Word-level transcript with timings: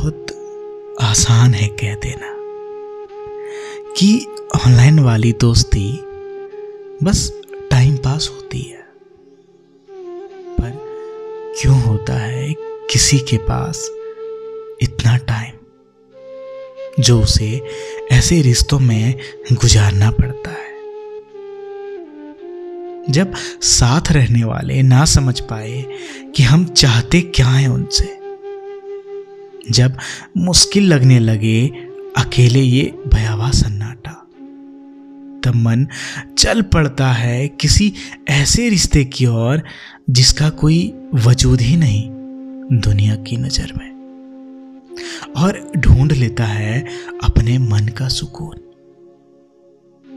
बहुत 0.00 0.96
आसान 1.02 1.54
है 1.54 1.68
कह 1.68 1.94
देना 1.94 2.34
कि 3.92 4.26
ऑनलाइन 4.66 4.98
वाली 4.98 5.32
दोस्ती 5.32 6.04
बस 7.02 7.32
टाइम 7.70 7.96
पास 7.96 8.30
होती 8.34 8.60
है। 8.60 8.86
पर 10.60 10.70
क्यों 11.60 11.82
होता 11.82 12.14
है 12.14 12.54
किसी 12.90 13.18
के 13.18 13.36
पास 13.36 13.90
इतना 14.82 15.16
टाइम 15.16 15.52
जो 17.02 17.20
उसे 17.20 17.60
ऐसे 18.12 18.42
रिश्तों 18.42 18.78
में 18.78 19.14
गुजारना 19.52 20.10
पड़ता 20.10 20.50
है? 20.50 20.72
जब 23.10 23.34
साथ 23.62 24.12
रहने 24.12 24.44
वाले 24.44 24.82
ना 24.82 25.04
समझ 25.04 25.40
पाए 25.40 25.84
कि 26.36 26.42
हम 26.42 26.64
चाहते 26.64 27.20
क्या 27.20 27.48
हैं 27.48 27.68
उनसे 27.68 28.17
जब 29.72 29.96
मुश्किल 30.36 30.84
लगने 30.84 31.18
लगे, 31.18 31.66
अकेले 32.16 32.60
ये 32.60 32.94
भयावह 33.08 33.50
सन्नाटा। 33.50 34.12
तब 35.44 35.54
मन 35.56 35.86
चल 36.38 36.62
पड़ता 36.62 37.12
है 37.12 37.48
किसी 37.48 37.92
ऐसे 38.28 38.68
रिश्ते 38.68 39.04
की 39.04 39.26
ओर, 39.26 39.62
जिसका 40.10 40.50
कोई 40.50 40.94
वजूद 41.14 41.60
ही 41.60 41.76
नहीं 41.76 42.08
दुनिया 42.72 43.14
की 43.14 43.36
नज़र 43.36 43.72
में। 43.76 43.98
और 45.36 45.72
ढूंढ 45.76 46.12
लेता 46.12 46.44
है 46.44 46.86
अपने 47.24 47.58
मन 47.58 47.88
का 47.88 48.08
सुकून। 48.08 48.56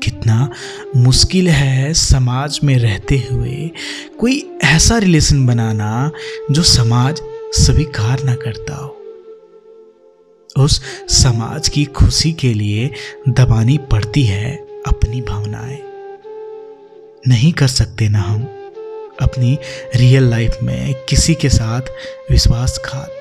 कितना 0.03 0.49
मुश्किल 0.95 1.47
है 1.49 1.94
समाज 1.94 2.59
में 2.63 2.77
रहते 2.77 3.27
हुए 3.31 3.72
कोई 4.20 4.58
ऐसा 4.63 4.97
रिलेशन 4.97 5.45
बनाना 5.45 6.11
जो 6.52 6.63
समाज 6.63 7.22
स्वीकार 7.53 8.23
ना 8.23 8.36
करता 8.36 8.75
हो। 8.75 8.97
उस 10.57 10.81
समाज 11.09 11.69
की 11.69 11.85
खुशी 11.85 12.31
के 12.33 12.53
लिए 12.53 12.89
दबानी 13.30 13.77
पड़ती 13.77 14.23
है 14.23 14.55
अपनी 14.88 15.21
भावनाएँ। 15.21 15.77
नहीं 17.27 17.52
कर 17.53 17.67
सकते 17.67 18.09
ना 18.09 18.19
हम 18.19 18.43
अपनी 19.21 19.58
रियल 19.95 20.23
लाइफ 20.23 20.58
में 20.63 20.93
किसी 21.09 21.35
के 21.35 21.49
साथ 21.49 21.81
विश्वासघात। 22.31 23.19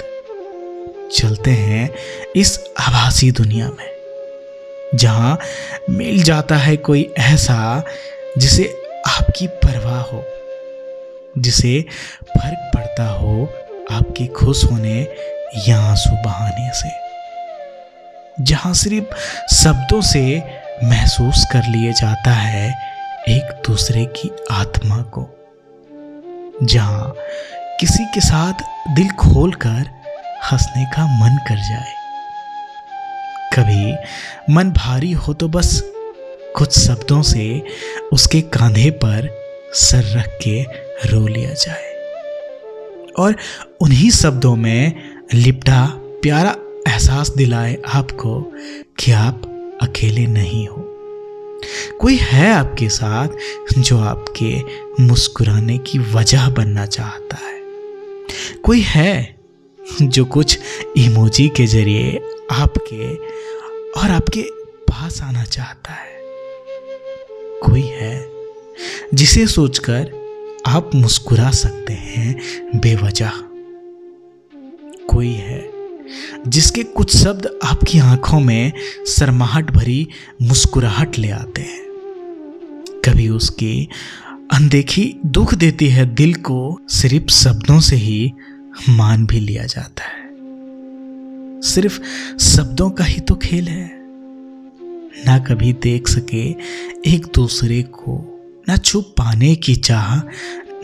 चलते 1.12 1.50
हैं 1.50 1.90
इस 2.36 2.58
आभासी 2.80 3.30
दुनिया 3.30 3.68
में, 3.68 3.90
जहाँ 4.94 5.38
मिल 5.90 6.22
जाता 6.22 6.56
है 6.56 6.76
कोई 6.76 7.02
ऐसा 7.18 7.84
जिसे 8.38 8.64
आपकी 9.08 9.46
परवाह 9.46 10.00
हो, 10.00 10.24
जिसे 11.38 11.80
फ़र्क 12.28 12.70
पड़ता 12.74 13.08
हो 13.08 13.44
आपके 13.90 14.26
खुश 14.26 14.64
होने 14.64 15.00
या 15.68 15.80
आँसू 15.80 16.16
बहाने 16.24 16.70
से। 16.74 16.99
जहाँ 18.40 18.74
सिर्फ़ 18.74 19.14
शब्दों 19.54 20.00
से 20.00 20.42
महसूस 20.84 21.46
कर 21.52 21.62
लिए 21.68 21.92
जाता 21.92 22.30
है 22.30 22.70
एक 23.28 23.62
दूसरे 23.66 24.04
की 24.04 24.30
आत्मा 24.50 24.96
को। 24.96 25.28
जहाँ 26.62 27.14
किसी 27.80 28.04
के 28.04 28.20
साथ 28.20 28.52
दिल 28.94 29.10
खोलकर 29.10 29.90
हंसने 30.52 30.84
का 30.84 31.06
मन 31.20 31.36
कर 31.48 31.56
जाए। 31.56 31.92
कभी 33.54 33.94
मन 34.54 34.70
भारी 34.70 35.12
हो 35.12 35.34
तो 35.34 35.48
बस 35.48 35.82
कुछ 36.56 36.78
शब्दों 36.78 37.22
से 37.22 37.62
उसके 38.12 38.40
कांधे 38.40 38.90
पर 38.90 39.28
सर 39.74 40.18
रख 40.18 40.38
के 40.48 40.62
रो 41.08 41.26
लिया 41.26 41.52
जाए। 41.52 41.90
और 43.18 43.36
उन्हीं 43.80 44.10
शब्दों 44.10 44.56
में 44.56 44.92
लिपटा 45.34 45.86
प्यारा 45.96 46.54
एहसास 46.90 47.30
दिलाए 47.30 47.76
आपको 47.94 48.40
कि 48.98 49.12
आप 49.12 49.42
अकेले 49.82 50.26
नहीं 50.26 50.66
हो। 50.68 50.86
कोई 52.00 52.16
है 52.16 52.52
आपके 52.52 52.88
साथ 52.88 53.28
जो 53.78 53.98
आपके 53.98 54.60
मुस्कुराने 55.02 55.78
की 55.78 55.98
वजह 55.98 56.48
बनना 56.48 56.86
चाहता 56.86 57.36
है? 57.36 57.60
कोई 58.62 58.80
है 58.80 59.36
जो 60.02 60.24
कुछ 60.24 60.58
इमोजी 60.96 61.48
के 61.48 61.66
ज़रिए 61.66 62.20
आपके 62.52 63.14
और 64.00 64.10
आपके 64.10 64.42
पास 64.90 65.22
आना 65.22 65.44
चाहता 65.44 65.92
है? 65.92 66.20
कोई 67.62 67.82
है 67.82 68.28
जिसे 69.14 69.46
सोचकर 69.46 70.12
आप 70.66 70.90
मुस्कुरा 70.94 71.50
सकते 71.50 71.92
हैं 71.92 72.40
बेवजह। 72.74 73.32
कोई 75.06 75.32
है 75.32 75.59
जिसके 76.48 76.82
कुछ 76.82 77.16
शब्द 77.16 77.58
आपकी 77.64 77.98
आँखों 77.98 78.40
में 78.40 78.72
शर्माहट 79.06 79.70
भरी 79.70 80.08
मुस्कुराहट 80.42 81.18
ले 81.18 81.30
आते 81.30 81.62
हैं। 81.62 81.80
कभी 83.04 83.28
उसकी 83.28 83.88
अनदेखी 84.52 85.16
दुख 85.26 85.54
देती 85.54 85.88
है 85.88 86.14
दिल 86.14 86.34
को, 86.34 86.80
सिर्फ़ 86.88 87.32
शब्दों 87.32 87.80
से 87.80 87.96
ही 87.96 88.32
मान 88.88 89.26
भी 89.26 89.40
लिया 89.40 89.64
जाता 89.64 90.04
है। 90.04 90.20
सिर्फ़ 91.62 92.00
शब्दों 92.38 92.90
का 92.90 93.04
ही 93.04 93.20
तो 93.20 93.34
खेल 93.34 93.68
है। 93.68 93.90
ना 95.26 95.38
कभी 95.38 95.72
देख 95.72 96.08
सके 96.08 96.50
एक 97.14 97.26
दूसरे 97.34 97.82
को, 97.82 98.40
ना 98.68 98.76
छुप 98.76 99.04
पाने 99.04 99.56
की 99.56 99.74
चाह, 99.74 100.20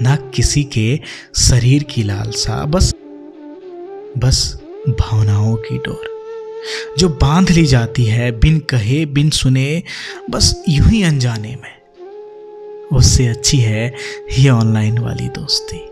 ना 0.03 0.17
किसी 0.17 0.65
के 0.65 1.01
शरीर 1.37 1.83
की 1.83 2.03
लालसा, 2.03 2.65
बस 2.65 2.95
बस 4.19 4.66
भावनाओं 4.89 5.55
की 5.57 5.79
डोर, 5.79 6.15
जो 6.99 7.09
बाँध 7.09 7.51
ली 7.51 7.65
जाती 7.67 8.05
है 8.05 8.31
बिन 8.33 8.59
कहे, 8.61 9.05
बिन 9.07 9.31
सुने, 9.31 9.83
बस 10.31 10.63
यूँ 10.69 10.89
ही 10.89 11.03
अनजाने 11.03 11.57
में। 11.57 11.75
उससे 12.93 13.27
अच्छी 13.27 13.59
है 13.59 13.93
ये 14.39 14.49
ऑनलाइन 14.49 14.99
वाली 14.99 15.29
दोस्ती। 15.29 15.83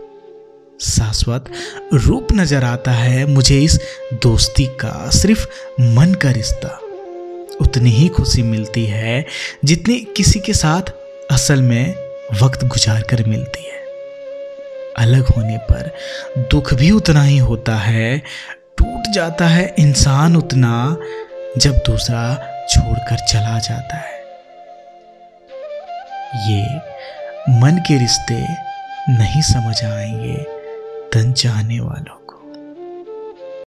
शाश्वत 0.81 1.51
रूप 1.93 2.27
नज़र 2.33 2.63
आता 2.63 2.91
है 2.91 3.25
मुझे 3.25 3.59
इस 3.61 3.79
दोस्ती 4.13 4.65
का, 4.65 5.09
सिर्फ़ 5.09 5.47
मन 5.81 6.13
का 6.13 6.31
रिश्ता। 6.31 6.79
उतनी 7.61 7.89
ही 7.89 8.07
खुशी 8.07 8.43
मिलती 8.43 8.85
है 8.85 9.25
जितनी 9.65 9.99
किसी 10.17 10.39
के 10.39 10.53
साथ 10.53 10.91
असल 11.31 11.61
में 11.61 11.95
वक्त 12.41 12.63
गुजार 12.63 13.01
कर 13.01 13.23
मिलती 13.25 13.63
है। 13.63 13.83
अलग 14.97 15.25
होने 15.25 15.57
पर 15.57 15.91
दुख 16.51 16.73
भी 16.73 16.91
उतना 16.91 17.23
ही 17.23 17.37
होता 17.37 17.75
है 17.75 18.21
टूट 19.05 19.13
जाता 19.13 19.47
है। 19.47 19.75
इंसान 19.79 20.35
उतना 20.35 20.97
जब 21.57 21.77
दूसरा 21.77 22.35
छोड़कर 22.69 23.15
चला 23.15 23.59
जाता 23.59 23.97
है। 23.97 24.23
ये 26.49 26.75
मन 27.49 27.83
के 27.87 27.97
रिश्ते 27.97 28.45
नहीं 29.09 29.41
समझ 29.41 29.85
आएँगे, 29.85 30.37
तन 31.13 31.33
चाहने 31.33 31.79
वालों। 31.79 32.24